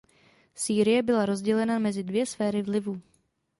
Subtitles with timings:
[0.55, 3.01] Sýrie byla rozdělena mezi dvě sféry vlivu.